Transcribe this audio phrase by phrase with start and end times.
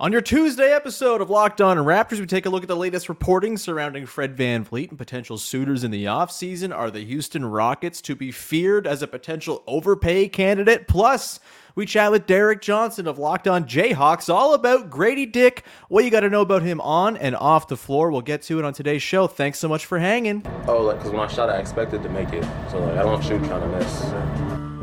[0.00, 3.10] On your Tuesday episode of Locked On Raptors, we take a look at the latest
[3.10, 6.74] reporting surrounding Fred VanVleet and potential suitors in the offseason.
[6.74, 10.88] Are the Houston Rockets to be feared as a potential overpay candidate?
[10.88, 11.38] Plus,
[11.74, 16.10] we chat with Derek Johnson of Locked On Jayhawks all about Gradey Dick, what you
[16.10, 18.10] got to know about him on and off the floor.
[18.10, 19.26] We'll get to it on today's show.
[19.26, 20.46] Thanks so much for hanging.
[20.66, 22.44] Oh, like, because when I shot, I expected to make it.
[22.70, 24.59] So, like, I don't shoot trying to miss.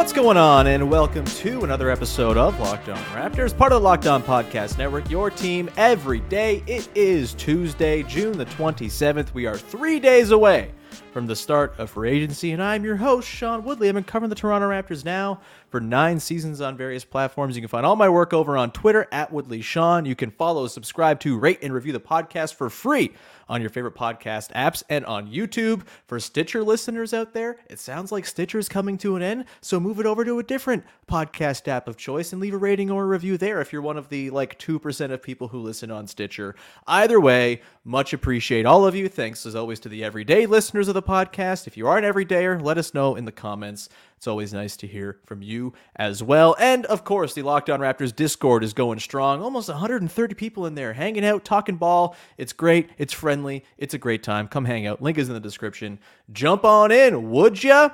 [0.00, 0.66] What's going on?
[0.66, 4.78] And welcome to another episode of Locked On Raptors, part of the Locked On Podcast
[4.78, 6.64] Network, your team every day.
[6.66, 9.34] It is Tuesday, June the 27th.
[9.34, 10.72] We are three days away
[11.12, 13.90] from the start of free agency, and I'm your host, Sean Woodley.
[13.90, 17.56] I've been covering the Toronto Raptors now for nine seasons on various platforms.
[17.56, 20.04] You can find all my work over on Twitter at Woodley Sean.
[20.04, 23.12] You can follow, subscribe to, rate, and review the podcast for free
[23.48, 25.82] on your favorite podcast apps and on YouTube.
[26.06, 29.80] For Stitcher listeners out there, it sounds like Stitcher is coming to an end, so
[29.80, 33.02] move it over to a different podcast app of choice and leave a rating or
[33.02, 36.06] a review there if you're one of the like 2% of people who listen on
[36.06, 36.54] Stitcher.
[36.86, 39.08] Either way, much appreciate all of you.
[39.08, 41.66] Thanks as always to the everyday listeners of the podcast.
[41.66, 43.88] If you are an everydayer, let us know in the comments.
[44.20, 46.54] It's always nice to hear from you as well.
[46.58, 49.40] And of course, the Locked On Raptors Discord is going strong.
[49.40, 52.14] Almost 130 people in there hanging out, talking ball.
[52.36, 52.90] It's great.
[52.98, 53.64] It's friendly.
[53.78, 54.46] It's a great time.
[54.46, 55.00] Come hang out.
[55.00, 55.98] Link is in the description.
[56.30, 57.92] Jump on in, would ya?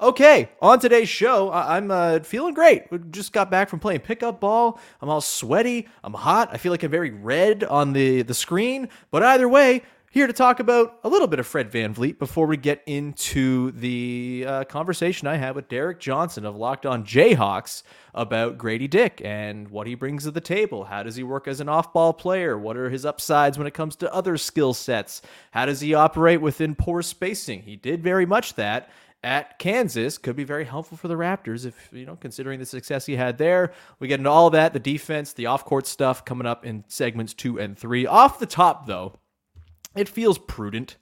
[0.00, 2.90] Okay, on today's show, I- am uh, feeling great.
[2.90, 4.80] We just got back from playing pickup ball.
[5.02, 5.88] I'm all sweaty.
[6.02, 6.48] I'm hot.
[6.52, 8.88] I feel like I'm very red on the, the screen.
[9.10, 12.56] But either way, here to talk about a little bit of Fred VanVleet before we
[12.56, 17.82] get into the uh, conversation I had with Derek Johnson of Locked On Jayhawks
[18.14, 20.84] about Gradey Dick and what he brings to the table.
[20.84, 22.56] How does he work as an off ball player?
[22.56, 25.22] What are his upsides when it comes to other skill sets?
[25.50, 27.62] How does he operate within poor spacing?
[27.62, 28.90] He did very much that
[29.22, 33.06] at Kansas could be very helpful for the Raptors if, you know, considering the success
[33.06, 33.72] he had there.
[33.98, 37.34] We get into all that, the defense, the off court stuff coming up in segments
[37.34, 38.06] two and three.
[38.06, 39.18] Off the top, though,
[39.96, 40.96] it feels prudent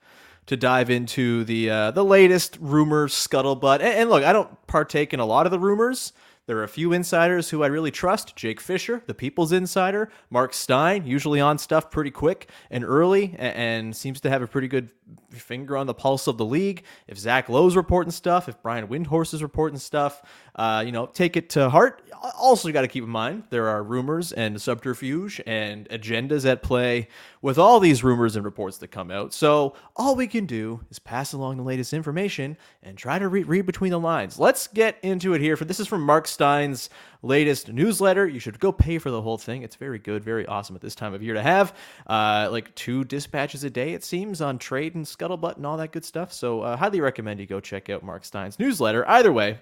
[0.46, 3.80] to dive into the uh, the latest rumors, scuttlebutt.
[3.80, 6.12] And, and look, I don't partake in a lot of the rumors.
[6.46, 10.52] There are a few insiders who I really trust Jake Fisher, the People's Insider, Marc
[10.52, 14.68] Stein, usually on stuff pretty quick and early, and, and seems to have a pretty
[14.68, 14.90] good
[15.30, 16.84] finger on the pulse of the league.
[17.08, 20.20] If Zach Lowe's reporting stuff, if Brian Windhorst is reporting stuff,
[20.54, 22.02] uh, you know, take it to heart.
[22.38, 26.62] Also, you got to keep in mind there are rumors and subterfuge and agendas at
[26.62, 27.08] play
[27.44, 29.34] with all these rumors and reports that come out.
[29.34, 33.42] So all we can do is pass along the latest information and try to re-
[33.42, 34.38] read between the lines.
[34.38, 35.54] Let's get into it here.
[35.54, 36.88] For this is from Marc Stein's
[37.20, 38.26] latest newsletter.
[38.26, 39.60] You should go pay for the whole thing.
[39.60, 41.76] It's very good, very awesome at this time of year to have.
[42.06, 45.92] Uh, like two dispatches a day, it seems, on trade and scuttlebutt and all that
[45.92, 46.32] good stuff.
[46.32, 49.06] So, uh, highly recommend you go check out Marc Stein's newsletter.
[49.06, 49.58] Either way,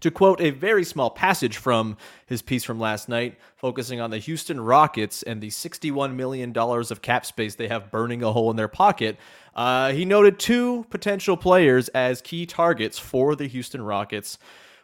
[0.00, 1.96] to quote a very small passage from
[2.26, 7.02] his piece from last night, focusing on the Houston Rockets and the $61 million of
[7.02, 9.16] cap space they have burning a hole in their pocket,
[9.54, 14.38] uh, he noted two potential players as key targets for the Houston Rockets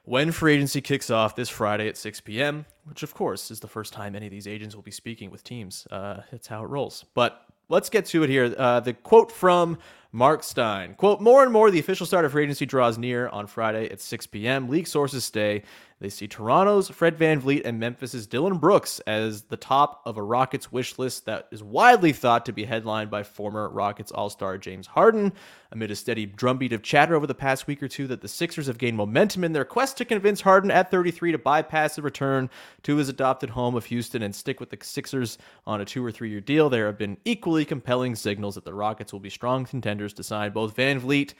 [0.05, 3.69] when free agency kicks off this Friday at 6 p.m., which of course is the
[3.69, 5.87] first time any of these agents will be speaking with teams.
[5.91, 7.05] Uh, it's how it rolls.
[7.15, 8.55] But let's get to it here.
[8.57, 9.79] Uh, the quote from
[10.13, 10.95] Marc Stein.
[10.95, 14.01] Quote, more and more the official start of free agency draws near on Friday at
[14.01, 14.69] 6 p.m.
[14.69, 15.63] League sources say
[16.01, 20.73] they see Toronto's Fred VanVleet and Memphis's Dillon Brooks as the top of a Rockets
[20.73, 25.31] wish list that is widely thought to be headlined by former Rockets All-Star James Harden.
[25.73, 28.67] Amid a steady drumbeat of chatter over the past week or two that the Sixers
[28.67, 32.49] have gained momentum in their quest to convince Harden at 33 to bypass the return
[32.85, 35.37] to his adopted home of Houston and stick with the Sixers
[35.67, 38.73] on a two or three year deal, there have been equally compelling signals that the
[38.73, 41.35] Rockets will be strong contenders to sign both VanVleet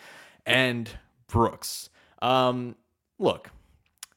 [0.45, 0.91] and
[1.29, 1.89] Brooks.
[2.21, 2.77] Um,
[3.19, 3.51] look,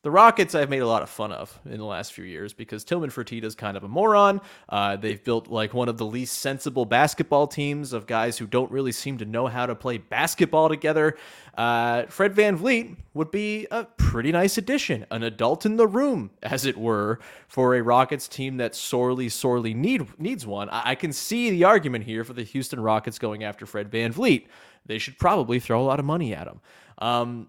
[0.04, 2.84] the Rockets, I've made a lot of fun of in the last few years because
[2.84, 4.42] Tillman Fertitta is kind of a moron.
[4.68, 8.70] Uh, they've built like one of the least sensible basketball teams of guys who don't
[8.70, 11.16] really seem to know how to play basketball together.
[11.58, 16.66] Uh, Fred VanVleet would be a pretty nice addition, an adult in the room, as
[16.66, 20.70] it were, for a Rockets team that sorely, sorely need, needs one.
[20.70, 24.48] I, I can see the argument here for the Houston Rockets going after Fred VanVleet.
[24.86, 26.60] They should probably throw a lot of money at him.
[26.98, 27.48] Um,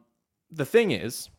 [0.53, 1.31] the thing is,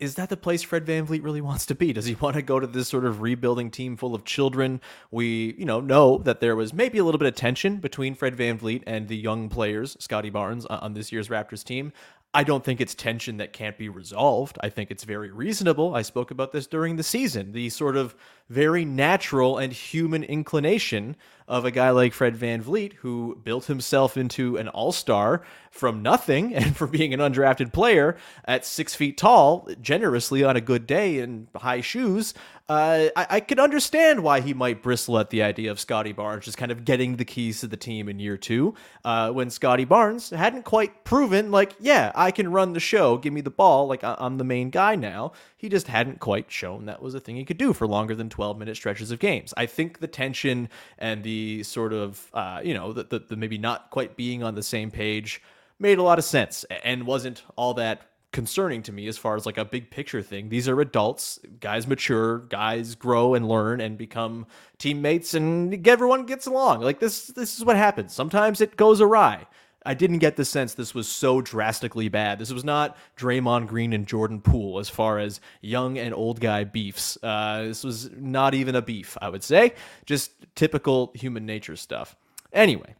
[0.00, 1.92] is that the place Fred VanVleet really wants to be?
[1.92, 4.80] Does he want to go to this sort of rebuilding team full of children?
[5.10, 8.36] We, you know, know that there was maybe a little bit of tension between Fred
[8.36, 11.92] VanVleet and the young players, Scottie Barnes, uh, on this year's Raptors team.
[12.36, 14.58] I don't think it's tension that can't be resolved.
[14.60, 15.94] I think it's very reasonable.
[15.94, 17.52] I spoke about this during the season.
[17.52, 18.16] The sort of
[18.48, 24.56] very natural and human inclination of a guy like Fred VanVleet, who built himself into
[24.56, 29.68] an all star from nothing and for being an undrafted player at six feet tall,
[29.80, 32.34] generously on a good day in high shoes,
[32.66, 36.46] uh, I, I could understand why he might bristle at the idea of Scottie Barnes
[36.46, 38.74] just kind of getting the keys to the team in year two,
[39.04, 43.34] uh, when Scottie Barnes hadn't quite proven, like, yeah, I can run the show, give
[43.34, 45.32] me the ball, like I'm the main guy now.
[45.58, 48.30] He just hadn't quite shown that was a thing he could do for longer than
[48.34, 49.54] 12 minute stretches of games.
[49.56, 53.58] I think the tension and the sort of, uh, you know, the, the, the maybe
[53.58, 55.40] not quite being on the same page
[55.78, 59.46] made a lot of sense and wasn't all that concerning to me as far as
[59.46, 60.48] like a big picture thing.
[60.48, 64.48] These are adults, guys mature, guys grow and learn and become
[64.78, 66.80] teammates and everyone gets along.
[66.80, 68.12] Like this this is what happens.
[68.12, 69.46] Sometimes it goes awry.
[69.84, 72.38] I didn't get the sense this was so drastically bad.
[72.38, 76.64] This was not Draymond Green and Jordan Poole as far as young and old guy
[76.64, 77.18] beefs.
[77.22, 79.74] Uh, this was not even a beef, I would say.
[80.06, 82.16] Just typical human nature stuff.
[82.52, 82.94] Anyway,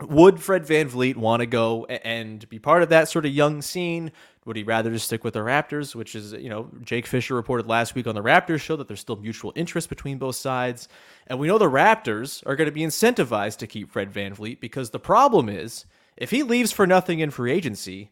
[0.00, 4.12] would Fred VanVleet want to go and be part of that sort of young scene?
[4.44, 7.68] Would he rather just stick with the Raptors, which is, you know, Jake Fisher reported
[7.68, 10.88] last week on the Raptors show that there's still mutual interest between both sides.
[11.28, 14.90] And we know the Raptors are going to be incentivized to keep Fred VanVleet because
[14.90, 15.86] the problem is
[16.16, 18.10] if he leaves for nothing in free agency,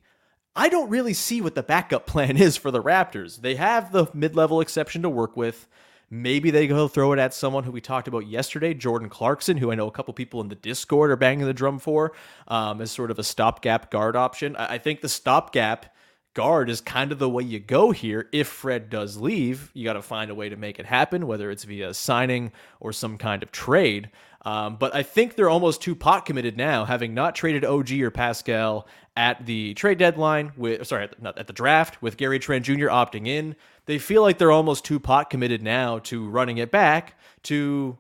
[0.56, 3.41] I don't really see what the backup plan is for the Raptors.
[3.41, 5.67] They have the mid level exception to work with.
[6.12, 9.70] Maybe they go throw it at someone who we talked about yesterday, Jordan Clarkson, who
[9.70, 12.12] I know a couple people in the Discord are banging the drum for
[12.49, 14.56] um, as sort of a stopgap guard option.
[14.56, 15.94] I, I think the stopgap
[16.35, 18.29] guard is kind of the way you go here.
[18.32, 21.50] If Fred does leave, you got to find a way to make it happen, whether
[21.50, 24.11] it's via signing or some kind of trade.
[24.43, 28.11] Um, but I think they're almost too pot committed now, having not traded OG or
[28.11, 28.87] Pascal
[29.17, 32.87] at the trade deadline with sorry, not at the draft with Gary Trent Jr.
[32.87, 33.56] opting in.
[33.87, 37.99] They feel like they're almost too pot committed now to running it back to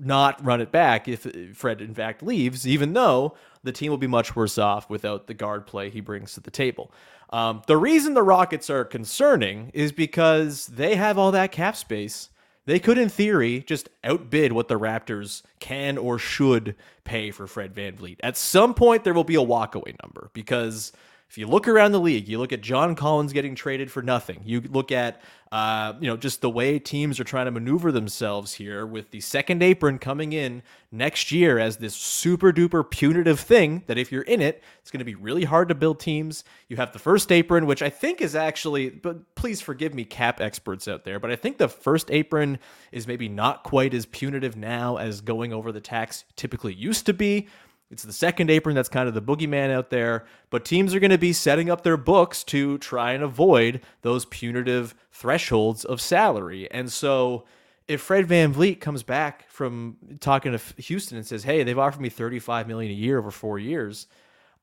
[0.00, 1.26] not run it back if
[1.56, 5.34] Fred in fact leaves, even though the team will be much worse off without the
[5.34, 6.90] guard play he brings to the table.
[7.30, 12.30] Um, the reason the Rockets are concerning is because they have all that cap space
[12.66, 16.74] they could, in theory, just outbid what the Raptors can or should
[17.04, 18.16] pay for Fred VanVleet.
[18.24, 20.92] At some point, there will be a walkaway number because
[21.28, 24.42] if you look around the league, you look at John Collins getting traded for nothing.
[24.44, 25.20] You look at,
[25.50, 29.20] uh, you know, just the way teams are trying to maneuver themselves here with the
[29.20, 30.62] second apron coming in
[30.92, 35.00] next year as this super duper punitive thing that if you're in it, it's going
[35.00, 36.44] to be really hard to build teams.
[36.68, 40.40] You have the first apron, which I think is actually, but please forgive me, cap
[40.40, 42.60] experts out there, but I think the first apron
[42.92, 47.12] is maybe not quite as punitive now as going over the tax typically used to
[47.12, 47.48] be.
[47.90, 51.12] It's the second apron that's kind of the boogeyman out there, but teams are going
[51.12, 56.68] to be setting up their books to try and avoid those punitive thresholds of salary.
[56.72, 57.44] And so
[57.86, 62.08] if Fred VanVleet comes back from talking to Houston and says, "Hey, they've offered me
[62.08, 64.08] 35 million a year over 4 years."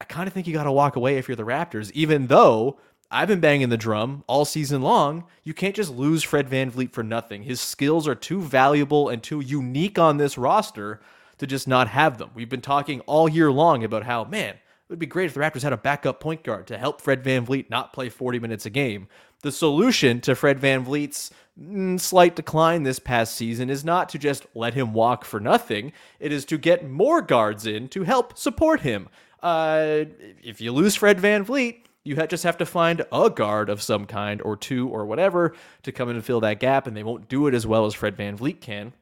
[0.01, 2.77] I kind of think you got to walk away if you're the Raptors, even though
[3.09, 5.23] I've been banging the drum all season long.
[5.43, 7.43] You can't just lose Fred VanVleet for nothing.
[7.43, 10.99] His skills are too valuable and too unique on this roster
[11.37, 12.31] to just not have them.
[12.33, 15.40] We've been talking all year long about how, man, it would be great if the
[15.40, 18.69] Raptors had a backup point guard to help Fred VanVleet not play 40 minutes a
[18.69, 19.07] game.
[19.42, 24.45] The solution to Fred VanVleet's mm, slight decline this past season is not to just
[24.54, 28.81] let him walk for nothing, it is to get more guards in to help support
[28.81, 29.09] him.
[29.42, 30.06] Uh,
[30.42, 34.42] if you lose Fred VanVleet, you just have to find a guard of some kind
[34.42, 37.47] or two or whatever to come in and fill that gap, and they won't do
[37.47, 38.94] it as well as Fred VanVleet can.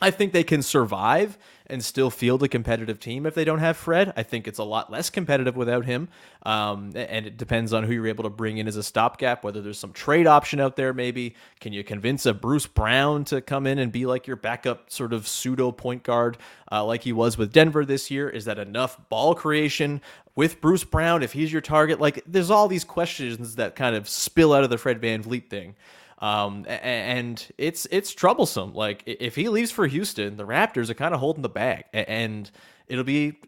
[0.00, 1.38] I think they can survive
[1.68, 4.12] and still field a competitive team if they don't have Fred.
[4.16, 6.08] I think it's a lot less competitive without him.
[6.44, 9.60] Um, and it depends on who you're able to bring in as a stopgap, whether
[9.60, 11.34] there's some trade option out there, maybe.
[11.60, 15.12] Can you convince a Bruce Brown to come in and be like your backup sort
[15.12, 16.38] of pseudo point guard
[16.70, 18.28] uh, like he was with Denver this year?
[18.28, 20.00] Is that enough ball creation
[20.34, 22.00] with Bruce Brown if he's your target?
[22.00, 25.74] Like, there's all these questions that kind of spill out of the Fred VanVleet thing.
[26.18, 28.72] Um, and it's it's troublesome.
[28.72, 32.50] Like if he leaves for Houston, the Raptors are kind of holding the bag, and
[32.88, 33.38] it'll be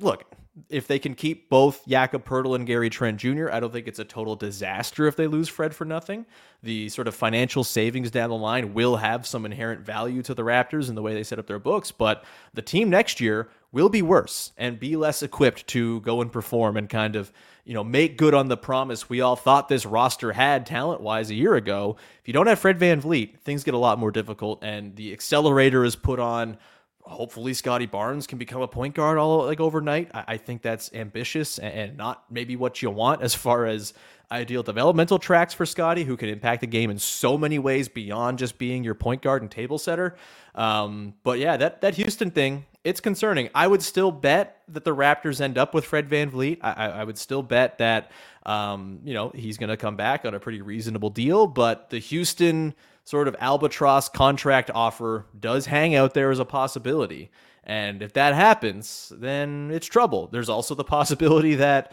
[0.00, 0.24] look
[0.70, 3.98] if they can keep both Jakob Poeltl and Gary Trent Jr., I don't think it's
[3.98, 6.24] a total disaster if they lose Fred for nothing.
[6.62, 10.42] The sort of financial savings down the line will have some inherent value to the
[10.42, 13.90] Raptors in the way they set up their books, but the team next year will
[13.90, 17.30] be worse and be less equipped to go and perform and kind of,
[17.66, 21.28] you know, make good on the promise we all thought this roster had talent wise
[21.28, 21.96] a year ago.
[22.22, 25.84] If you don't have Fred VanVleet, things get a lot more difficult and the accelerator
[25.84, 26.56] is put on
[27.02, 30.10] hopefully Scottie Barnes can become a point guard all like overnight.
[30.14, 33.92] I, I think that's ambitious and, and, not maybe what you want as far as
[34.32, 38.38] ideal developmental tracks for Scottie, who can impact the game in so many ways beyond
[38.38, 40.16] just being your point guard and table setter.
[40.54, 43.50] Um, but yeah, that that Houston thing, it's concerning.
[43.52, 46.58] I would still bet that the Raptors end up with Fred VanVleet.
[46.62, 48.12] I, I would still bet that
[48.44, 51.48] um, you know he's going to come back on a pretty reasonable deal.
[51.48, 57.32] But the Houston sort of albatross contract offer does hang out there as a possibility.
[57.64, 60.28] And if that happens, then it's trouble.
[60.28, 61.90] There's also the possibility that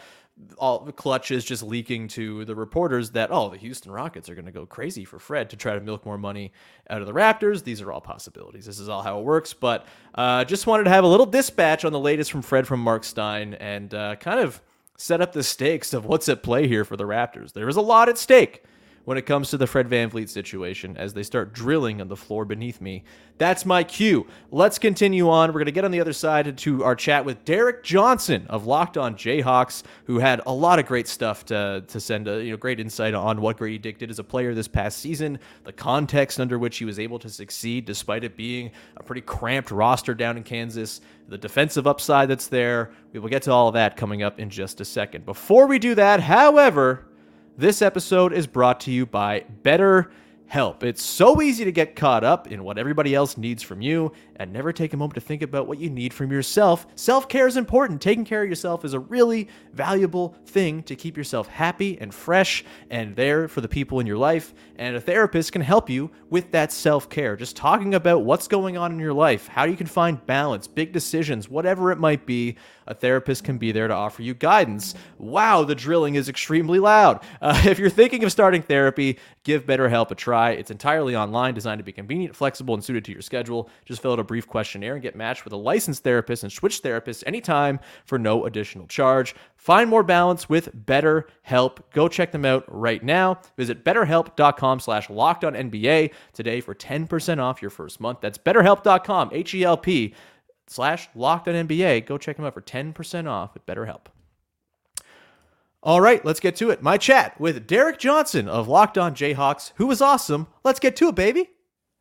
[0.58, 4.36] all the clutch is just leaking to the reporters that oh the Houston Rockets are
[4.36, 6.52] going to go crazy for Fred to try to milk more money
[6.90, 7.64] out of the Raptors.
[7.64, 8.66] These are all possibilities.
[8.66, 9.54] This is all how it works.
[9.54, 9.86] But
[10.16, 13.04] uh, just wanted to have a little dispatch on the latest from Fred from Marc
[13.04, 14.62] Stein and uh, kind of
[14.98, 17.54] set up the stakes of what's at play here for the Raptors.
[17.54, 18.64] There is a lot at stake
[19.06, 22.16] when it comes to the Fred Van VanVleet situation as they start drilling on the
[22.16, 23.04] floor beneath me.
[23.38, 24.28] That's my cue.
[24.52, 25.50] Let's continue on.
[25.50, 28.66] We're going to get on the other side to our chat with Derek Johnson of
[28.66, 32.52] Locked On Jayhawks, who had a lot of great stuff to, to send a you
[32.52, 35.74] know great insight on what Gradey Dick did as a player this past season, the
[35.74, 40.14] context under which he was able to succeed despite it being a pretty cramped roster
[40.14, 42.92] down in Kansas, the defensive upside that's there.
[43.12, 45.26] We will get to all of that coming up in just a second.
[45.26, 47.06] Before we do that, however,
[47.58, 50.12] this episode is brought to you by Better
[50.48, 50.84] Help.
[50.84, 54.52] It's so easy to get caught up in what everybody else needs from you and
[54.52, 56.86] never take a moment to think about what you need from yourself.
[56.96, 58.02] Self care is important.
[58.02, 62.64] Taking care of yourself is a really valuable thing to keep yourself happy and fresh
[62.90, 64.54] and there for the people in your life.
[64.76, 67.36] And a therapist can help you with that self care.
[67.36, 70.92] Just talking about what's going on in your life, how you can find balance, big
[70.92, 74.94] decisions, whatever it might be, a therapist can be there to offer you guidance.
[75.18, 77.24] Wow, the drilling is extremely loud.
[77.42, 80.33] Uh, if you're thinking of starting therapy, give BetterHelp a try.
[80.34, 83.70] It's entirely online, designed to be convenient, flexible, and suited to your schedule.
[83.86, 86.82] Just fill out a brief questionnaire and get matched with a licensed therapist and switch
[86.82, 89.36] therapists anytime for no additional charge.
[89.56, 91.80] Find more balance with BetterHelp.
[91.94, 93.40] Go check them out right now.
[93.58, 98.20] Visit betterhelp.com slash locked on NBA today for 10% off your first month.
[98.22, 100.14] That's betterhelp.com, H E L P
[100.68, 102.06] slash locked on NBA.
[102.06, 104.08] Go check them out for 10% off with BetterHelp.
[105.86, 106.82] All right, let's get to it.
[106.82, 110.48] My chat with Derek Johnson of Locked On Jayhawks, who was awesome.
[110.64, 111.50] Let's get to it, baby.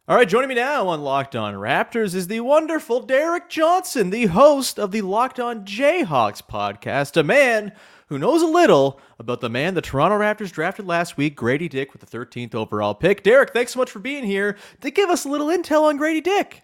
[0.07, 4.27] All right, joining me now on Locked On Raptors is the wonderful Derek Johnson, the
[4.27, 7.73] host of the Locked On Jayhawks podcast, a man
[8.07, 11.93] who knows a little about the man the Toronto Raptors drafted last week, Gradey Dick,
[11.93, 13.25] with the 13th overall pick.
[13.25, 16.23] Derek, thanks so much for being here to give us a little intel on Gradey
[16.23, 16.63] Dick.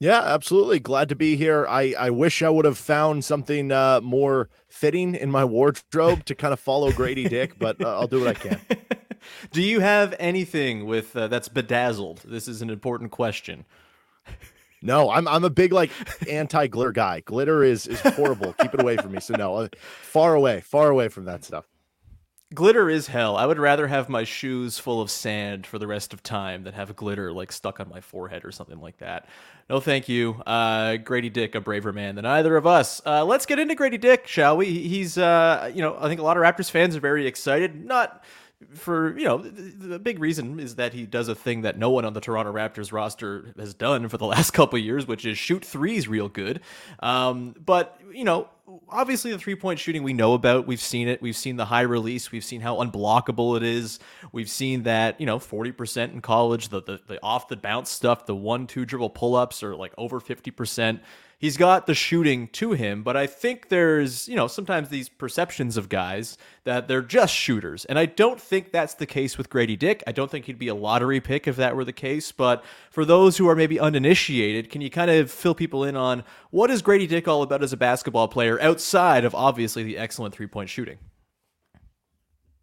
[0.00, 0.80] Yeah, absolutely.
[0.80, 1.66] Glad to be here.
[1.68, 6.34] I, I wish I would have found something uh, more fitting in my wardrobe to
[6.34, 8.60] kind of follow Gradey Dick, but uh, I'll do what I can.
[9.52, 12.22] Do you have anything with uh, that's bedazzled?
[12.24, 13.66] This is an important question.
[14.82, 15.90] No, I'm I'm a big like
[16.26, 17.20] anti glitter guy.
[17.20, 18.54] Glitter is is horrible.
[18.54, 19.20] Keep it away from me.
[19.20, 19.68] So no, uh,
[20.00, 21.66] far away, far away from that stuff.
[22.52, 23.36] Glitter is hell.
[23.36, 26.74] I would rather have my shoes full of sand for the rest of time than
[26.74, 29.28] have glitter like stuck on my forehead or something like that.
[29.68, 30.42] No, thank you.
[30.44, 33.00] Uh, Gradey Dick, a braver man than either of us.
[33.06, 34.66] Uh, let's get into Gradey Dick, shall we?
[34.66, 37.84] He's, uh, you know, I think a lot of Raptors fans are very excited.
[37.84, 38.24] Not
[38.74, 42.04] for you know the, big reason is that he does a thing that no one
[42.04, 45.64] on the Toronto Raptors roster has done for the last couple years, which is shoot
[45.64, 46.60] threes real good.
[47.00, 48.48] Um, but you know,
[48.88, 50.66] obviously the three point shooting we know about.
[50.66, 51.22] We've seen it.
[51.22, 52.30] We've seen the high release.
[52.32, 53.98] We've seen how unblockable it is.
[54.32, 56.68] We've seen that you know forty percent in college.
[56.68, 59.92] The, the the off the bounce stuff, the one two dribble pull ups are like
[59.98, 61.00] over fifty percent
[61.40, 65.78] he's got the shooting to him, but I think there's, you know, sometimes these perceptions
[65.78, 67.86] of guys that they're just shooters.
[67.86, 70.04] And I don't think that's the case with Gradey Dick.
[70.06, 72.30] I don't think he'd be a lottery pick if that were the case.
[72.30, 76.22] But for those who are maybe uninitiated, can you kind of fill people in on
[76.50, 80.34] what is Gradey Dick all about as a basketball player outside of obviously the excellent
[80.34, 80.98] three point shooting?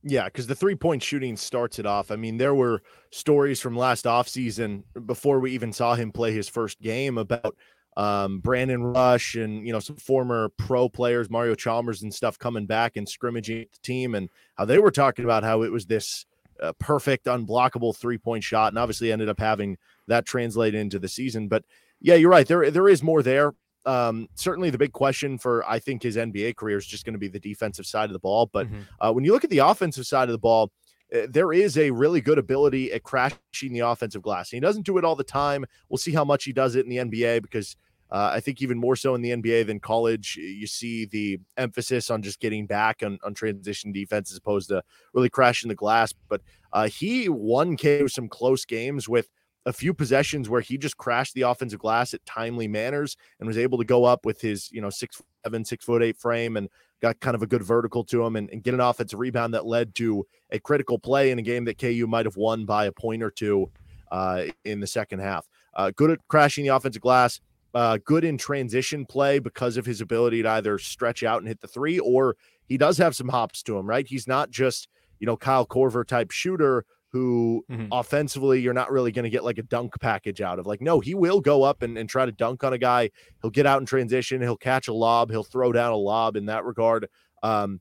[0.04, 2.12] Yeah, because the three point shooting starts it off.
[2.12, 6.48] I mean, there were stories from last offseason before we even saw him play his
[6.48, 7.58] first game about
[7.98, 12.68] um, Brandon Rush and you know some former pro players, Mario Chalmers and stuff coming
[12.68, 16.26] back and scrimmaging the team, and how they were talking about how it was this
[16.62, 19.78] uh, perfect, unblockable three point shot, and obviously ended up having
[20.08, 21.48] that translate into the season.
[21.48, 21.66] But
[22.00, 22.48] yeah, you're right.
[22.48, 23.54] There there is more there.
[23.88, 27.20] Um, certainly, the big question for I think his NBA career is just going to
[27.20, 28.46] be the defensive side of the ball.
[28.46, 28.82] But mm-hmm.
[29.02, 30.72] uh, when you look at the offensive side of the ball,
[31.16, 34.52] uh, there is a really good ability at crashing the offensive glass.
[34.52, 35.66] And he doesn't do it all the time.
[35.90, 37.76] We'll see how much he does it in the NBA because
[38.12, 42.10] Uh, I think even more so in the NBA than college, you see the emphasis
[42.10, 44.84] on just getting back on, on transition defense as opposed to
[45.14, 46.14] really crashing the glass.
[46.30, 49.30] But uh, he won KU some close games with
[49.66, 53.58] a few possessions where he just crashed the offensive glass at timely manners and was
[53.58, 56.70] able to go up with his, you know, six seven, six foot eight frame and
[57.02, 59.66] got kind of a good vertical to him and, and get an offensive rebound that
[59.66, 62.92] led to a critical play in a game that KU might have won by a
[62.92, 63.70] point or two
[64.12, 65.48] uh, in the second half.
[65.74, 67.40] Uh, good at crashing the offensive glass,
[67.74, 71.62] uh, good in transition play because of his ability to either stretch out and hit
[71.62, 74.08] the three, or he does have some hops to him, right?
[74.08, 74.88] He's not just,
[75.20, 77.88] you know, Kyle Korver type shooter who mm-hmm.
[77.92, 80.68] offensively you're not really going to get like a dunk package out of.
[80.68, 83.10] Like, no, he will go up and, and try to dunk on a guy.
[83.42, 86.48] He'll get out in transition, he'll catch a lob, he'll throw down a lob in
[86.48, 87.08] that regard.
[87.44, 87.80] Um,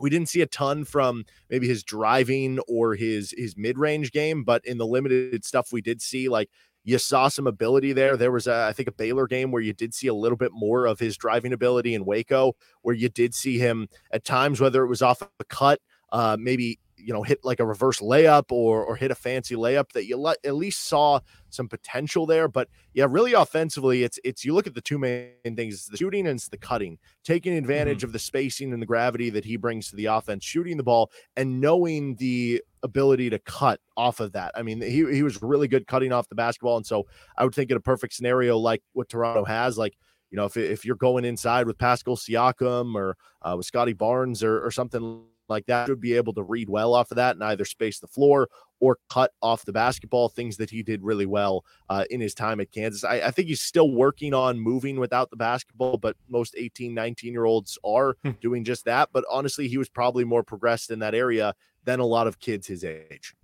[0.00, 4.64] we didn't see a ton from maybe his driving or his his mid-range game, but
[4.66, 6.50] in the limited stuff we did see, like
[6.86, 8.16] you saw some ability there.
[8.16, 10.52] There was, a, I think, a Baylor game where you did see a little bit
[10.52, 14.84] more of his driving ability in Waco, where you did see him at times, whether
[14.84, 15.80] it was off a cut,
[16.12, 19.92] uh, maybe you know hit like a reverse layup or or hit a fancy layup
[19.92, 22.48] that you le- at least saw some potential there.
[22.48, 25.96] But yeah really offensively it's it's you look at the two main things it's the
[25.96, 26.98] shooting and it's the cutting.
[27.24, 28.06] Taking advantage mm-hmm.
[28.06, 31.10] of the spacing and the gravity that he brings to the offense shooting the ball
[31.36, 34.52] and knowing the ability to cut off of that.
[34.54, 37.54] I mean he, he was really good cutting off the basketball and so i would
[37.54, 39.96] think in a perfect scenario like what toronto has like
[40.30, 44.42] you know, if, if you're going inside with Pascal Siakam or uh, with Scottie Barnes
[44.42, 47.44] or, or something like that should be able to read well off of that and
[47.44, 48.48] either space the floor
[48.80, 52.60] or cut off the basketball, things that he did really well uh, in his time
[52.60, 53.04] at Kansas.
[53.04, 57.32] I, I, think he's still working on moving without the basketball, but most 18, 19
[57.32, 58.32] year olds are hmm.
[58.40, 59.08] doing just that.
[59.12, 62.66] But honestly, he was probably more progressed in that area than a lot of kids
[62.66, 63.34] his age.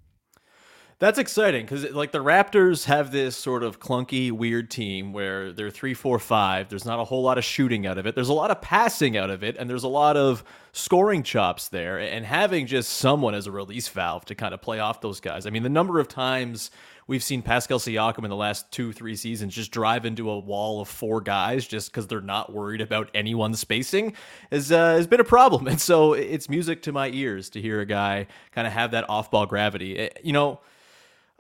[1.03, 5.69] That's exciting because like the Raptors have this sort of clunky, weird team where they're
[5.69, 6.69] three, four, five.
[6.69, 8.15] There's not a whole lot of shooting out of it.
[8.15, 11.67] There's a lot of passing out of it, and there's a lot of scoring chops
[11.67, 11.99] there.
[11.99, 15.45] And having just someone as a release valve to kind of play off those guys.
[15.45, 16.71] I mean, the number of times
[17.09, 20.81] we've seen Pascal Siakam in the last two, three seasons just drive into a wall
[20.81, 24.15] of four guys just because they're not worried about anyone's spacing
[24.53, 25.67] has uh, has been a problem.
[25.73, 29.11] And so it's music to my ears to hear a guy kind of have that
[29.11, 29.97] off ball gravity.
[29.97, 30.61] It, you know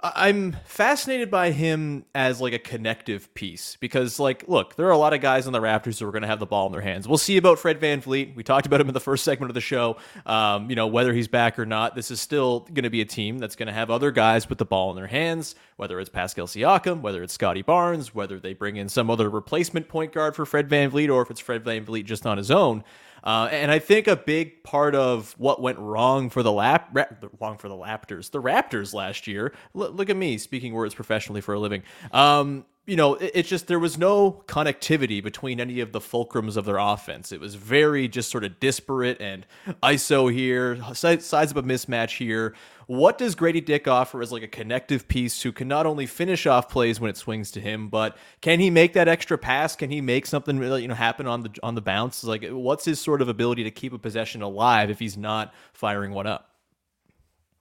[0.03, 4.99] I'm fascinated by him as like a connective piece because, like, look, there are a
[4.99, 6.81] lot of guys on the Raptors who are going to have the ball in their
[6.81, 7.07] hands.
[7.07, 8.35] We'll see about Fred Van VanVleet.
[8.35, 9.97] We talked about him in the first segment of the show.
[10.27, 13.05] Um, you know, whether he's back or not, this is still going to be a
[13.05, 16.11] team that's going to have other guys with the ball in their hands, whether it's
[16.11, 20.35] Pascal Siakam, whether it's Scottie Barnes, whether they bring in some other replacement point guard
[20.35, 22.85] for Fred Van VanVleet, or if it's Fred Van VanVleet just on his own.
[23.25, 27.05] Uh, and I think a big part of what went wrong for the lap ra-
[27.41, 29.53] wrong for the Raptors, the Raptors last year.
[29.77, 31.83] L- look at me speaking words professionally for a living.
[32.13, 36.57] Um, you know, it, it's just there was no connectivity between any of the fulcrums
[36.57, 37.31] of their offense.
[37.31, 39.47] It was very just sort of disparate and
[39.83, 42.55] ISO here, size of a mismatch here.
[42.89, 46.47] What does Gradey Dick offer as like a connective piece who can not only finish
[46.47, 49.77] off plays when it swings to him, but can he make that extra pass?
[49.77, 52.25] Can he make something really, you know happen on the on the bounce?
[52.25, 56.13] Like, what's his sort of ability to keep a possession alive if he's not firing
[56.13, 56.49] one up?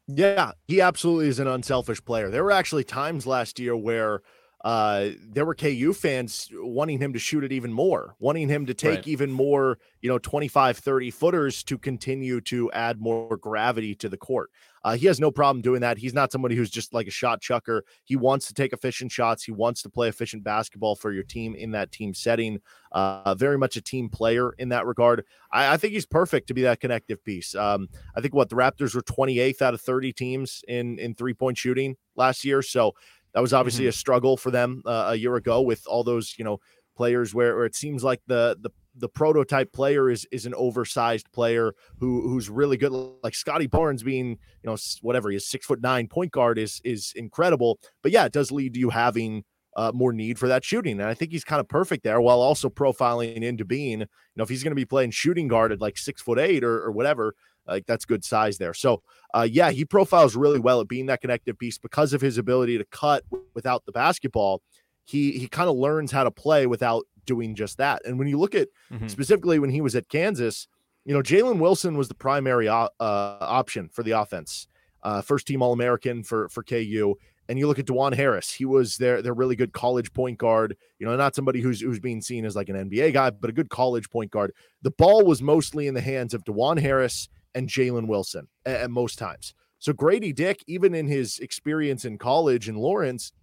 [0.08, 2.30] Yeah, he absolutely is an unselfish player.
[2.30, 4.24] There were actually times last year where
[4.64, 8.74] uh, there were KU fans wanting him to shoot it even more, wanting him to
[8.74, 9.08] take right.
[9.08, 14.18] even more, you know, 25, 30 footers to continue to add more gravity to the
[14.18, 14.52] court.
[14.84, 15.98] Uh, he has no problem doing that.
[15.98, 17.84] He's not somebody who's just like a shot chucker.
[18.04, 19.44] He wants to take efficient shots.
[19.44, 22.60] He wants to play efficient basketball for your team in that team setting.
[22.92, 25.24] Uh, very much a team player in that regard.
[25.52, 27.54] I, I think he's perfect to be that connective piece.
[27.54, 31.34] Um, I think what the Raptors were 28th out of 30 teams in in three
[31.34, 32.62] point shooting last year.
[32.62, 32.94] So
[33.34, 33.90] that was obviously mm-hmm.
[33.90, 36.60] a struggle for them uh, a year ago with all those, you know,
[36.96, 41.32] players where, where it seems like the the the prototype player is is an oversized
[41.32, 42.92] player who who's really good.
[43.24, 46.82] Like Scottie Barnes being, you know, whatever he is, six foot nine point guard is
[46.84, 47.80] is incredible.
[48.04, 49.46] But yeah, it does lead to you having
[49.78, 52.42] uh, more need for that shooting, and I think he's kind of perfect there, while
[52.42, 55.80] also profiling into being, you know, if he's going to be playing shooting guard at
[55.80, 57.36] like six foot eight or, or whatever,
[57.68, 58.74] like that's good size there.
[58.74, 59.02] So,
[59.34, 62.78] uh, yeah, he profiles really well at being that connective piece because of his ability
[62.78, 64.62] to cut without the basketball.
[65.06, 68.02] He he kind of learns how to play without doing just that.
[68.06, 69.08] And when you look at mm-hmm.
[69.08, 70.68] specifically when he was at Kansas,
[71.06, 74.68] you know, Jalen Wilson was the primary uh, option for the offense.
[75.04, 77.16] Uh, first team All American for for KU.
[77.50, 80.78] And you look at Dajuan Harris, he was their their really good college point guard.
[81.00, 83.54] You know, not somebody who's who's being seen as like an NBA guy, but a
[83.54, 84.54] good college point guard.
[84.84, 88.92] The ball was mostly in the hands of Dajuan Harris and Jalen Wilson at, at
[88.92, 89.54] most times.
[89.80, 93.34] So Gradey Dick, even in his experience in college in Lawrence,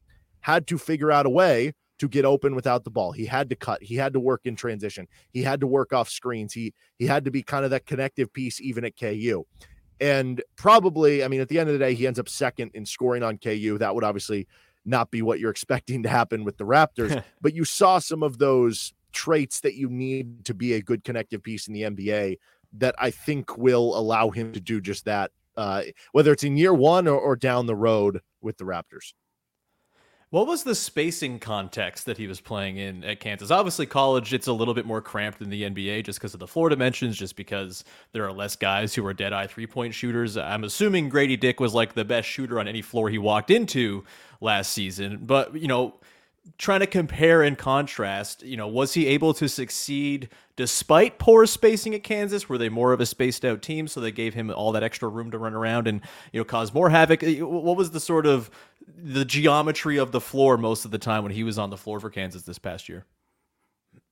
[0.40, 3.12] had to figure out a way to get open without the ball.
[3.12, 3.83] He had to cut.
[3.83, 5.09] He had to work in transition.
[5.33, 6.53] He had to work off screens.
[6.53, 9.44] He he had to be kind of that connective piece even at KU.
[10.01, 12.87] And probably, I mean, at the end of the day, he ends up second in
[12.87, 13.79] scoring on KU.
[13.79, 14.47] That would obviously
[14.85, 18.38] not be what you're expecting to happen with the Raptors, but you saw some of
[18.38, 22.37] those traits that you need to be a good connective piece in the NBA
[22.74, 26.74] that I think will allow him to do just that, uh, whether it's in year
[26.74, 29.12] one or, or down the road with the Raptors.
[30.31, 33.50] What was the spacing context that he was playing in at Kansas?
[33.50, 36.46] Obviously, college it's a little bit more cramped than the NBA just because of the
[36.46, 40.37] floor dimensions, just because there are less guys who are dead eye three point shooters.
[40.37, 44.04] I'm assuming Gradey Dick was like the best shooter on any floor he walked into
[44.42, 45.94] last season, but you know
[46.56, 51.94] trying to compare and contrast, you know, was he able to succeed despite poor spacing
[51.94, 52.48] at Kansas?
[52.48, 55.08] Were they more of a spaced out team, so they gave him all that extra
[55.08, 56.00] room to run around and
[56.32, 57.22] you know cause more havoc?
[57.22, 58.50] Uh, what was the sort of
[58.96, 62.00] the geometry of the floor most of the time when he was on the floor
[62.00, 63.04] for Kansas this past year?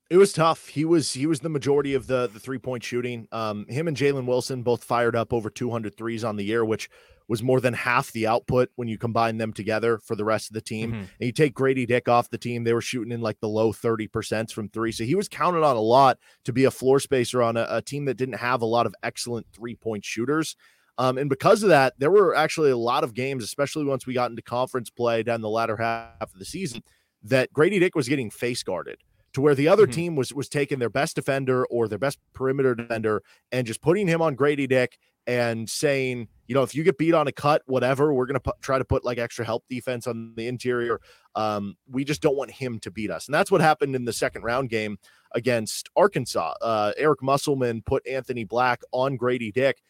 [0.09, 0.69] It was tough.
[0.69, 3.27] He was he was the majority of the the three point shooting.
[3.33, 6.89] Um, him and Jalen Wilson both fired up over 200 threes on the year, which
[7.29, 10.55] was more than half the output when you combine them together for the rest of
[10.55, 10.91] the team.
[10.91, 10.99] Mm-hmm.
[10.99, 13.73] And you take Gradey Dick off the team, they were shooting in like the low
[13.73, 14.93] 30% from three.
[14.93, 17.83] So he was counted on a lot to be a floor spacer on a, a
[17.83, 20.55] team that didn't have a lot of excellent three point shooters.
[20.99, 24.15] Um, and because of that, there were actually a lot of games, especially once we
[24.15, 26.83] got into conference play down the latter half of the season,
[27.25, 28.99] that Gradey Dick was getting face guarded
[29.37, 29.93] to where the other mm-hmm.
[29.93, 33.23] team was was taking their best defender or their best perimeter defender
[33.53, 37.13] and just putting him on Gradey Dick and saying, you know, if you get beat
[37.13, 40.33] on a cut, whatever, we're going to try to put like extra help defense on
[40.37, 41.03] the interior.
[41.35, 43.27] Um, we just don't want him to beat us.
[43.27, 44.97] And that's what happened in the second round game
[45.35, 46.55] against Arkansas.
[46.63, 49.83] Uh, Eric Musselman put Anthony Black on Gradey Dick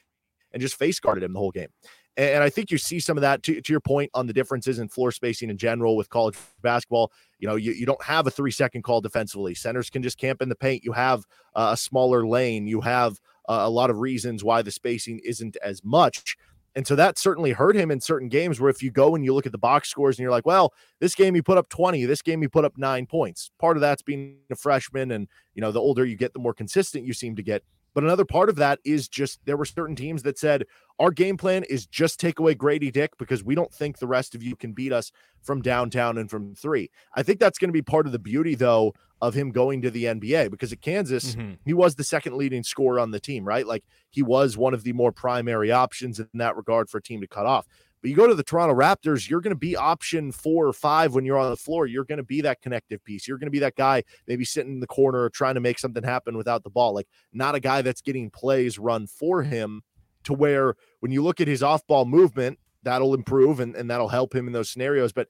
[0.50, 1.68] and just face guarded him the whole game.
[2.16, 4.78] And I think you see some of that to, to, your point on the differences
[4.78, 7.12] in floor spacing in general with college basketball.
[7.38, 9.54] You know, you, you don't have a three second call defensively.
[9.54, 10.82] Centers can just camp in the paint.
[10.82, 11.24] You have
[11.54, 12.66] a smaller lane.
[12.66, 16.36] You have a lot of reasons why the spacing isn't as much.
[16.76, 19.32] And so that certainly hurt him in certain games where if you go and you
[19.32, 22.04] look at the box scores and you're like, well, this game he put up 20,
[22.04, 23.50] this game he put up nine points.
[23.58, 25.10] Part of that's being a freshman.
[25.10, 27.62] And, you know, the older you get, the more consistent you seem to get.
[27.96, 30.64] But another part of that is just there were certain teams that said,
[30.98, 34.34] our game plan is just take away Gradey Dick because we don't think the rest
[34.34, 36.90] of you can beat us from downtown and from three.
[37.14, 39.90] I think that's going to be part of the beauty, though, of him going to
[39.90, 41.54] the NBA because at Kansas, mm-hmm.
[41.64, 43.66] he was the second leading scorer on the team, right?
[43.66, 47.22] Like he was one of the more primary options in that regard for a team
[47.22, 47.66] to cut off.
[48.00, 51.14] But you go to the Toronto Raptors, you're going to be option four or five
[51.14, 51.86] when you're on the floor.
[51.86, 53.26] You're going to be that connective piece.
[53.26, 56.02] You're going to be that guy maybe sitting in the corner trying to make something
[56.02, 56.94] happen without the ball.
[56.94, 59.82] Like not a guy that's getting plays run for him
[60.24, 64.08] to where when you look at his off ball movement, that'll improve and, and that'll
[64.08, 65.12] help him in those scenarios.
[65.12, 65.28] But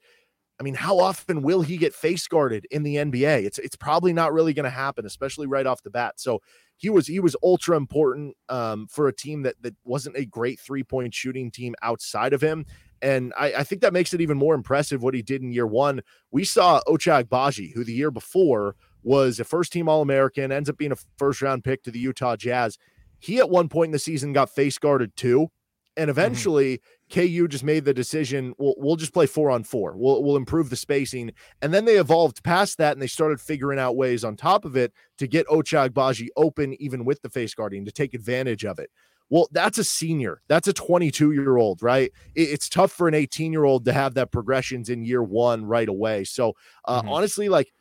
[0.59, 3.45] I mean, how often will he get face guarded in the NBA?
[3.45, 6.19] It's it's probably not really going to happen, especially right off the bat.
[6.19, 6.41] So
[6.77, 10.59] he was he was ultra important um, for a team that that wasn't a great
[10.59, 12.65] three point shooting team outside of him.
[13.01, 15.67] And I, I, think that makes it even more impressive what he did in year
[15.67, 16.01] one.
[16.31, 20.67] We saw Ochai Agbaji, who the year before was a first team All American, ends
[20.67, 22.79] up being a first round pick to the Utah Jazz.
[23.19, 25.49] He at one point in the season got face guarded too.
[25.97, 26.19] And mm-hmm.
[26.19, 26.77] eventually,
[27.09, 27.35] mm-hmm.
[27.35, 28.53] KU just made the decision.
[28.57, 29.97] We'll, we'll just play four on four.
[29.97, 31.31] We'll, we'll improve the spacing.
[31.61, 34.77] And then they evolved past that and they started figuring out ways on top of
[34.77, 38.79] it to get Ochai Agbaji open, even with the face guarding, to take advantage of
[38.79, 38.89] it.
[39.29, 40.41] Well, that's a senior.
[40.47, 42.11] That's a 22 year old, right?
[42.33, 45.89] It's tough for an 18 year old to have that progressions in year one right
[45.89, 46.23] away.
[46.23, 46.53] So,
[46.85, 47.09] uh, mm-hmm.
[47.09, 47.73] honestly, like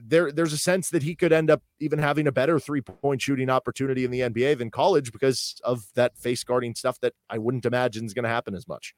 [0.00, 3.22] there there's a sense that he could end up even having a better three point
[3.22, 7.38] shooting opportunity in the NBA than college because of that face guarding stuff that I
[7.38, 8.94] wouldn't imagine is going to happen as much.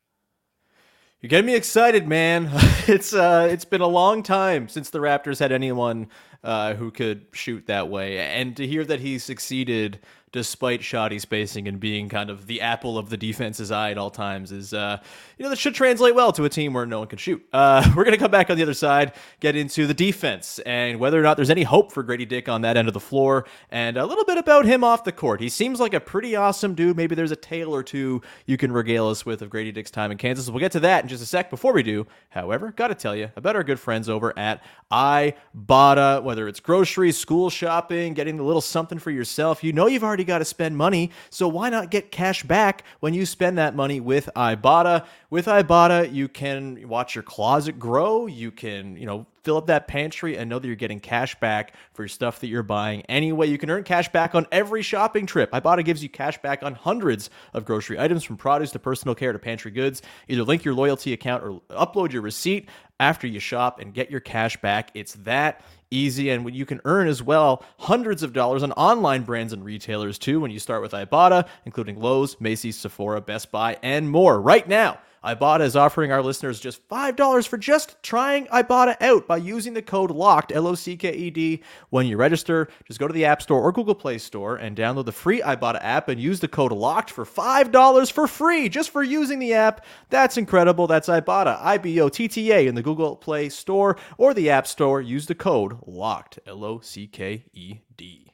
[1.21, 2.51] You're getting me excited, man.
[2.88, 6.09] It's uh, it's been a long time since the Raptors had anyone
[6.43, 10.01] uh, who could shoot that way, and to hear that he succeeded
[10.33, 14.11] despite shoddy spacing and being kind of the apple of the defense's eye at all
[14.11, 14.99] times is, uh,
[15.37, 17.45] you know, that should translate well to a team where no one can shoot.
[17.53, 21.01] Uh, we're going to come back on the other side, get into the defense and
[21.01, 23.47] whether or not there's any hope for Gradey Dick on that end of the floor
[23.71, 25.40] and a little bit about him off the court.
[25.40, 26.97] He seems like a pretty awesome dude.
[26.97, 30.12] Maybe there's a tale or two you can regale us with of Gradey Dick's time
[30.12, 30.49] in Kansas.
[30.49, 31.51] We'll get to that in just a sec.
[31.51, 34.62] Before we do, however, got to tell you about our good friends over at
[34.93, 39.64] Ibotta, whether it's groceries, school shopping, getting a little something for yourself.
[39.64, 43.14] You know you've already got to spend money, so why not get cash back when
[43.14, 45.06] you spend that money with Ibotta?
[45.30, 48.26] With Ibotta, you can watch your closet grow.
[48.26, 51.74] You can, you know, fill up that pantry and know that you're getting cash back
[51.94, 53.48] for stuff that you're buying anyway.
[53.48, 55.50] You can earn cash back on every shopping trip.
[55.52, 59.33] Ibotta gives you cash back on hundreds of grocery items from produce to personal care
[59.33, 60.02] to pantry goods.
[60.28, 64.20] Either link your loyalty account or upload your receipt after you shop and get your
[64.20, 64.90] cash back.
[64.94, 69.53] It's that easy and you can earn as well hundreds of dollars on online brands
[69.53, 74.11] and retailers too when you start with Ibotta, including Lowe's, Macy's, Sephora, Best Buy, and
[74.11, 74.40] more.
[74.40, 79.37] Right now, Ibotta is offering our listeners just $5 for just trying Ibotta out by
[79.37, 82.68] using the code LOCKED, L O C K E D, when you register.
[82.87, 85.78] Just go to the App Store or Google Play Store and download the free Ibotta
[85.83, 89.85] app and use the code LOCKED for $5 for free just for using the app.
[90.09, 90.87] That's incredible.
[90.87, 94.48] That's Ibotta, I B O T T A, in the Google Play Store or the
[94.48, 95.02] App Store.
[95.02, 98.30] Use the code LOCKED, L O C K E D.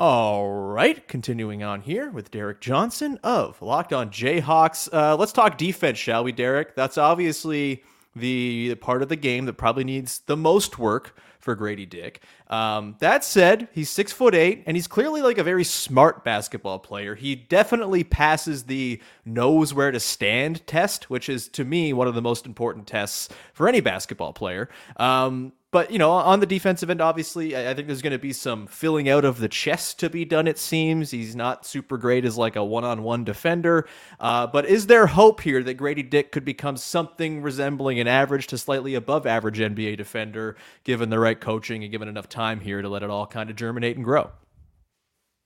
[0.00, 4.88] All right, continuing on here with Derek Johnson of Locked On Jayhawks.
[4.92, 6.76] Uh, let's talk defense, shall we, Derek?
[6.76, 7.82] That's obviously
[8.14, 12.22] the part of the game that probably needs the most work for Gradey Dick.
[12.46, 16.78] Um, that said, he's six foot eight, and he's clearly like a very smart basketball
[16.78, 17.16] player.
[17.16, 22.14] He definitely passes the knows where to stand test, which is to me one of
[22.14, 24.68] the most important tests for any basketball player.
[24.96, 28.32] Um, but you know, on the defensive end, obviously, I think there's going to be
[28.32, 30.46] some filling out of the chest to be done.
[30.46, 33.86] It seems he's not super great as like a one-on-one defender.
[34.18, 38.46] Uh, but is there hope here that Gradey Dick could become something resembling an average
[38.48, 42.80] to slightly above average NBA defender, given the right coaching and given enough time here
[42.80, 44.30] to let it all kind of germinate and grow?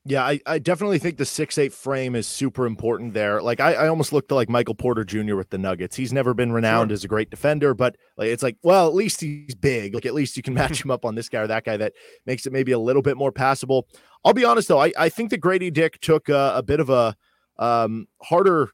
[0.05, 3.41] Yeah, I, I definitely think the six eight frame is super important there.
[3.41, 5.37] Like I, I almost looked to like Michael Porter Jr.
[5.37, 5.95] with the Nuggets.
[5.95, 6.95] He's never been renowned sure.
[6.95, 9.95] as a great defender, but like it's like, well, at least he's big.
[9.95, 11.93] Like at least you can match him up on this guy or that guy that
[12.27, 13.87] makes it maybe a little bit more passable.
[14.25, 16.91] I'll be honest though, I, I think that Gradey Dick took a, a bit of
[16.91, 17.15] a
[17.59, 18.71] um, harder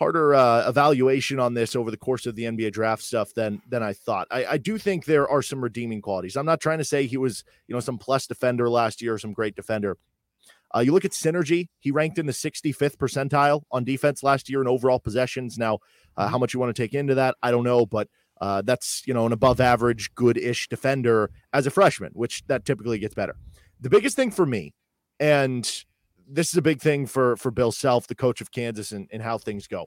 [0.00, 3.84] harder uh, evaluation on this over the course of the NBA draft stuff than than
[3.84, 4.26] I thought.
[4.32, 6.36] I, I do think there are some redeeming qualities.
[6.36, 9.18] I'm not trying to say he was you know some plus defender last year or
[9.18, 9.96] some great defender.
[10.74, 14.60] Uh, you look at synergy; he ranked in the 65th percentile on defense last year
[14.60, 15.58] in overall possessions.
[15.58, 15.78] Now,
[16.16, 16.40] uh, how mm-hmm.
[16.40, 18.08] much you want to take into that, I don't know, but
[18.40, 22.98] uh, that's you know an above average, good-ish defender as a freshman, which that typically
[22.98, 23.36] gets better.
[23.80, 24.74] The biggest thing for me,
[25.20, 25.64] and
[26.28, 29.22] this is a big thing for for Bill Self, the coach of Kansas, and, and
[29.22, 29.86] how things go.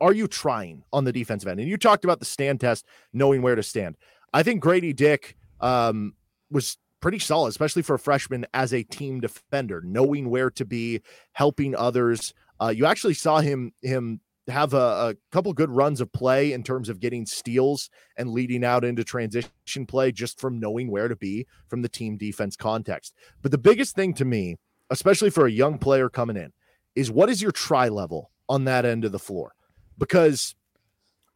[0.00, 1.60] Are you trying on the defensive end?
[1.60, 3.96] And you talked about the stand test, knowing where to stand.
[4.32, 6.14] I think Gradey Dick um,
[6.50, 11.00] was pretty solid, especially for a freshman as a team defender, knowing where to be,
[11.32, 12.34] helping others.
[12.60, 16.62] Uh, you actually saw him him have a, a, couple good runs of play in
[16.62, 21.16] terms of getting steals and leading out into transition play just from knowing where to
[21.16, 23.14] be from the team defense context.
[23.42, 24.56] But the biggest thing to me,
[24.90, 26.52] especially for a young player coming in,
[26.96, 29.54] is what is your try level on that end of the floor?
[29.98, 30.54] Because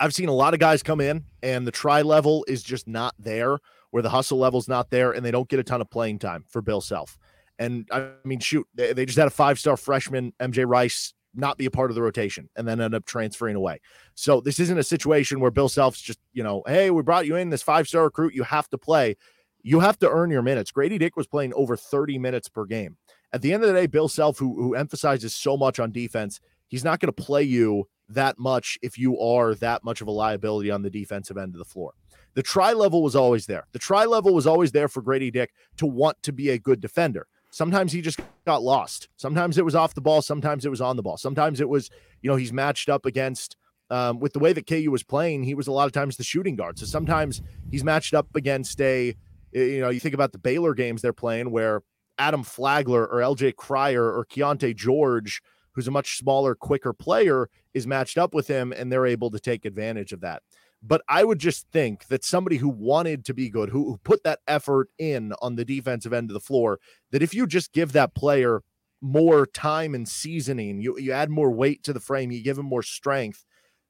[0.01, 3.15] I've seen a lot of guys come in and the try level is just not
[3.19, 3.59] there
[3.95, 6.45] where the hustle level's not there and they don't get a ton of playing time
[6.49, 7.17] for Bill Self.
[7.61, 11.67] And I mean, shoot, they, just had a five star freshman, MJ Rice, not be
[11.67, 13.81] a part of the rotation and then end up transferring away.
[14.17, 17.37] So this isn't a situation where Bill Self's just, you know, hey, we brought you
[17.37, 18.35] in this five star recruit.
[18.35, 19.17] You have to play.
[19.63, 20.73] You have to earn your minutes.
[20.73, 22.97] Gradey Dick was playing over 30 minutes per game.
[23.33, 26.41] At the end of the day, Bill Self, who, who emphasizes so much on defense,
[26.67, 30.11] he's not going to play you that much if you are that much of a
[30.11, 31.93] liability on the defensive end of the floor.
[32.35, 33.67] The try level was always there.
[33.73, 36.81] The try level was always there for Gradey Dick to want to be a good
[36.81, 37.27] defender.
[37.51, 39.09] Sometimes he just got lost.
[39.17, 40.23] Sometimes it was off the ball.
[40.23, 41.17] Sometimes it was on the ball.
[41.17, 41.89] Sometimes it was,
[42.21, 43.57] you know, he's matched up against,
[43.91, 46.25] um, with the way that KU was playing, he was a lot of times the
[46.25, 46.79] shooting guard.
[46.81, 49.15] So sometimes he's matched up against a,
[49.53, 51.83] you know, you think about the Baylor games they're playing where
[52.19, 55.41] Adam Flagler or LJ Cryer or Keyonte George,
[55.73, 59.39] who's a much smaller, quicker player, is matched up with him and they're able to
[59.39, 60.43] take advantage of that.
[60.87, 64.23] But I would just think that somebody who wanted to be good, who, who put
[64.25, 66.79] that effort in on the defensive end of the floor,
[67.11, 68.63] that if you just give that player
[69.01, 72.67] more time and seasoning, you, you add more weight to the frame, you give him
[72.67, 73.47] more strength,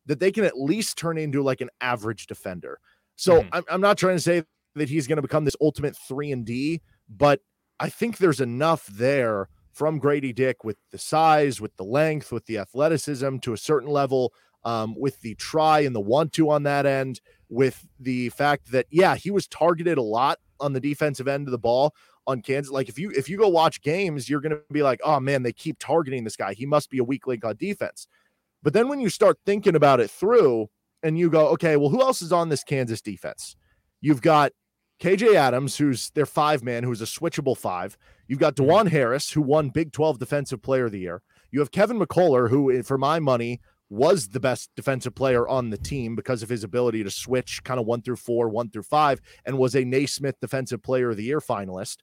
[0.06, 2.78] that they can at least turn into like an average defender.
[3.16, 3.48] So mm-hmm.
[3.52, 4.44] I'm, I'm not trying to say
[4.76, 7.40] that he's going to become this ultimate three and D, but
[7.80, 12.46] I think there's enough there from Gradey Dick with the size, with the length, with
[12.46, 14.32] the athleticism to a certain level
[14.64, 18.86] um, with the try and the want to on that end, with the fact that
[18.90, 21.94] yeah, he was targeted a lot on the defensive end of the ball
[22.26, 22.72] on Kansas.
[22.72, 25.52] Like if you if you go watch games, you're gonna be like, oh man, they
[25.52, 26.54] keep targeting this guy.
[26.54, 28.06] He must be a weak link on defense.
[28.62, 30.68] But then when you start thinking about it through
[31.02, 33.56] and you go, okay, well, who else is on this Kansas defense?
[34.00, 34.52] You've got
[35.00, 37.98] KJ Adams, who's their five man, who's a switchable five.
[38.26, 38.86] You've got mm-hmm.
[38.86, 41.22] Harris, who won Big 12 Defensive Player of the Year.
[41.50, 45.78] You have Kevin McCullar, who, for my money, was the best defensive player on the
[45.78, 49.20] team because of his ability to switch kind of one through four, one through five,
[49.44, 51.98] and was a Naismith Defensive Player of the Year finalist.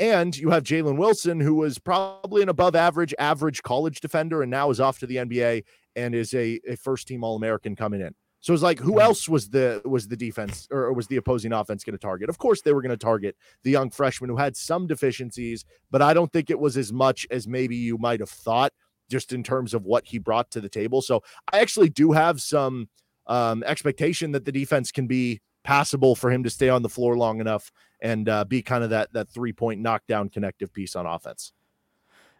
[0.00, 4.50] And you have Jalen Wilson, who was probably an above average, average college defender, and
[4.50, 5.64] now is off to the NBA
[5.96, 8.14] and is a, a first team All American coming in.
[8.40, 11.82] So it's like, who else was the was the defense or was the opposing offense
[11.82, 12.28] going to target?
[12.28, 16.02] Of course, they were going to target the young freshman who had some deficiencies, but
[16.02, 18.72] I don't think it was as much as maybe you might have thought,
[19.08, 21.02] just in terms of what he brought to the table.
[21.02, 22.88] So I actually do have some
[23.26, 27.16] um, expectation that the defense can be passable for him to stay on the floor
[27.16, 31.06] long enough and uh, be kind of that that three point knockdown connective piece on
[31.06, 31.52] offense.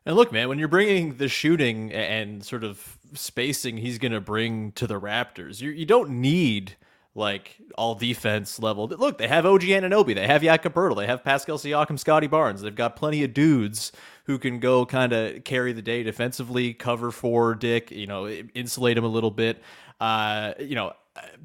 [0.07, 4.21] And look, man, when you're bringing the shooting and sort of spacing he's going to
[4.21, 6.77] bring to the Raptors, you, you don't need
[7.19, 8.89] like all defense level.
[8.89, 12.63] Look, they have OG Anunoby, they have Jakob Poeltl, they have Pascal Siakam, Scottie Barnes.
[12.63, 13.93] They've got plenty of dudes
[14.25, 18.97] who can go kind of carry the day defensively, cover for Dick, you know, insulate
[18.97, 19.63] him a little bit.
[20.01, 20.93] Uh, you know,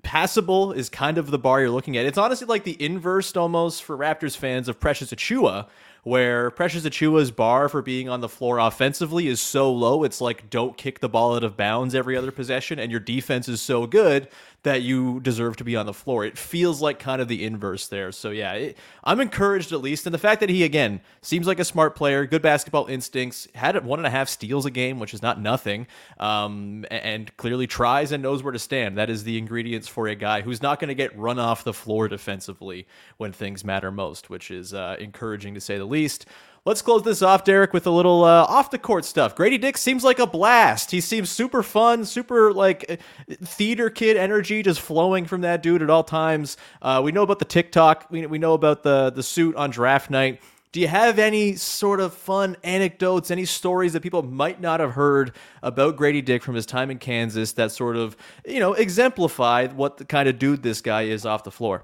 [0.04, 2.06] passable is kind of the bar you're looking at.
[2.06, 5.68] It's honestly like the inverse almost for Raptors fans of Precious Achiuwa,
[6.04, 10.50] where Precious Achiuwa's bar for being on the floor offensively is so low, it's like
[10.50, 13.88] don't kick the ball out of bounds every other possession, and your defense is so
[13.88, 14.28] good
[14.64, 16.26] that you deserve to be on the floor.
[16.26, 18.12] It feels like kind of the inverse there.
[18.12, 21.60] So yeah, it, I'm encouraged at least, and the fact that he again seems like
[21.60, 25.14] a smart player, good basketball instincts, had one and a half steals a game, which
[25.14, 25.88] is not nothing,
[26.20, 28.98] um, and clearly tries and knows where to stand.
[28.98, 31.74] That is the ingredients for a guy who's not going to get run off the
[31.74, 36.26] floor defensively when things matter most, which is uh, encouraging to say the least.
[36.66, 39.36] Let's close this off, Derek, with a little uh, off the court stuff.
[39.36, 40.92] Gradey Dick seems like a blast.
[40.92, 43.02] He seems super fun, super like
[43.44, 46.56] theater kid energy just flowing from that dude at all times.
[46.82, 48.08] Uh, we know about the TikTok.
[48.10, 50.42] We, we know about the the suit on draft night.
[50.72, 54.94] Do you have any sort of fun anecdotes, any stories that people might not have
[54.94, 59.68] heard about Gradey Dick from his time in Kansas that sort of, you know, exemplify
[59.68, 61.84] what the kind of dude this guy is off the floor?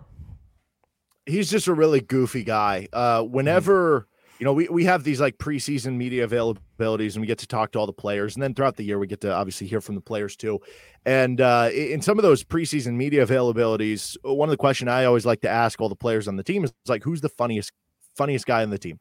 [1.26, 2.88] He's just a really goofy guy.
[2.94, 4.08] Uh, whenever.
[4.39, 7.73] You know, we, we have these like preseason media availabilities and we get to talk
[7.73, 8.36] to all the players.
[8.36, 10.60] And then throughout the year, we get to obviously hear from the players too.
[11.06, 15.25] And uh, in some of those preseason media availabilities, one of the questions I always
[15.25, 17.73] like to ask all the players on the team is like, who's the funniest,
[18.15, 18.99] funniest guy on the team?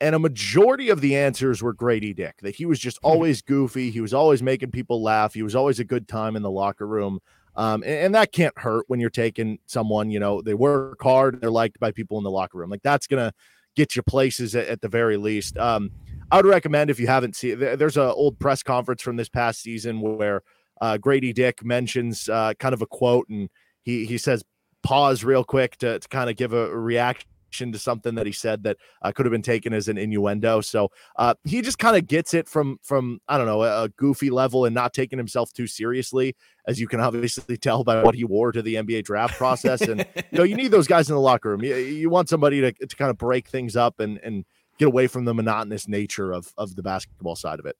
[0.00, 3.06] And a majority of the answers were Gradey Dick, that he was just hmm.
[3.06, 3.90] always goofy.
[3.90, 5.34] He was always making people laugh.
[5.34, 7.20] He was always a good time in the locker room.
[7.54, 11.38] Um, and, and, that can't hurt when you're taking someone, you know, they work hard,
[11.40, 12.70] they're liked by people in the locker room.
[12.70, 13.30] Like that's gonna
[13.76, 15.56] get you places at, at the very least.
[15.58, 15.90] Um,
[16.30, 17.58] I would recommend if you haven't seen.
[17.58, 20.42] There's an old press conference from this past season where
[20.80, 23.48] uh, Gradey Dick mentions uh, kind of a quote, and
[23.82, 24.42] he he says,
[24.82, 28.62] "Pause real quick to, to kind of give a reaction." To something that he said
[28.64, 30.60] that uh, could have been taken as an innuendo.
[30.60, 33.88] So uh, he just kind of gets it from from I don't know a, a,
[33.90, 36.34] goofy level and not taking himself too seriously,
[36.66, 39.82] as you can obviously tell by what he wore to the NBA draft process.
[39.82, 41.62] And you know you need those guys in the locker room.
[41.62, 44.44] You, you want somebody to, to kind of break things up and and
[44.78, 47.76] get away from the monotonous nature of of the basketball side of it.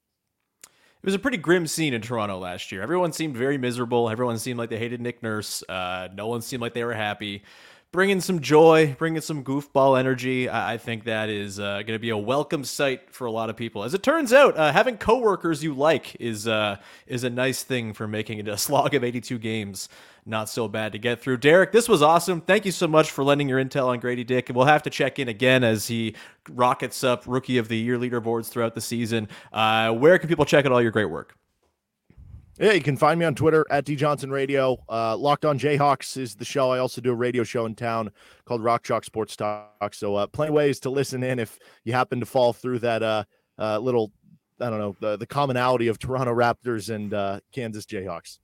[1.02, 2.80] It was a pretty grim scene in Toronto last year.
[2.80, 4.08] Everyone seemed very miserable.
[4.08, 5.64] Everyone seemed like they hated Nick Nurse.
[5.68, 7.42] Uh, no one seemed like they were happy
[7.92, 10.48] bringing some joy, bringing some goofball energy.
[10.48, 13.50] I, I think that is uh, going to be a welcome sight for a lot
[13.50, 13.85] of people.
[13.85, 16.76] As it turns out, uh, having coworkers you like is uh,
[17.07, 19.88] is a nice thing for making it a slog of 82 games
[20.24, 21.37] not so bad to get through.
[21.37, 22.40] Derek, this was awesome.
[22.40, 24.48] Thank you so much for lending your intel on Gradey Dick.
[24.48, 26.14] And we'll have to check in again as he
[26.48, 29.28] rockets up rookie of the year leaderboards throughout the season.
[29.52, 31.37] Uh, where can people check out all your great work?
[32.62, 34.79] Yeah, you can find me on Twitter at D Johnson Radio.
[34.88, 36.70] Uh, Locked on Jayhawks is the show.
[36.70, 38.12] I also do a radio show in town
[38.44, 39.92] called Rock Chalk Sports Talk.
[39.94, 43.25] So, uh, plenty ways to listen in if you happen to fall through that uh,
[43.59, 44.12] uh, little,
[44.61, 48.38] I don't know, the, the commonality of Toronto Raptors and uh, Kansas Jayhawks.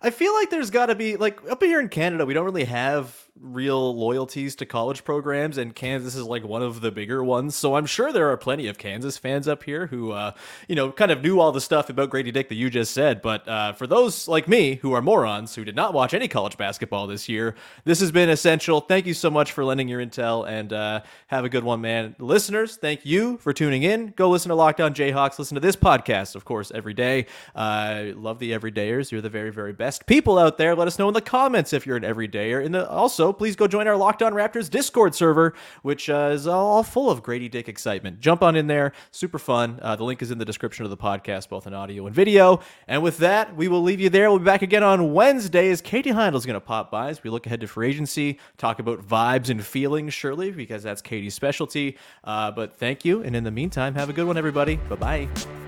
[0.00, 2.66] I feel like there's got to be like up here in Canada, we don't really
[2.66, 7.54] have real loyalties to college programs, and Kansas is like one of the bigger ones.
[7.54, 10.32] So I'm sure there are plenty of Kansas fans up here who, uh,
[10.68, 13.22] you know, kind of knew all the stuff about Gradey Dick that you just said.
[13.22, 16.56] But uh, for those like me who are morons who did not watch any college
[16.56, 18.80] basketball this year, this has been essential.
[18.80, 22.16] Thank you so much for lending your intel, and uh, have a good one, man.
[22.18, 24.12] Listeners, thank you for tuning in.
[24.16, 25.38] Go listen to Locked On Jayhawks.
[25.38, 27.26] Listen to this podcast, of course, every day.
[27.54, 29.10] Uh, love the everydayers.
[29.10, 30.74] You're the very, very best people out there.
[30.74, 32.64] Let us know in the comments if you're an everydayer.
[32.64, 36.82] And also, please go join our Locked On Raptors Discord server, which uh, is all
[36.82, 38.20] full of Gradey Dick excitement.
[38.20, 39.78] Jump on in there, super fun.
[39.82, 42.60] Uh, the link is in the description of the podcast, both in audio and video.
[42.86, 44.30] And with that, we will leave you there.
[44.30, 47.22] We'll be back again on Wednesday as Katie Heindl is going to pop by as
[47.22, 51.34] we look ahead to free agency, talk about vibes and feelings, surely, because that's Katie's
[51.34, 51.96] specialty.
[52.24, 53.22] Uh, but thank you.
[53.22, 54.76] And in the meantime, have a good one, everybody.
[54.88, 55.67] Bye bye.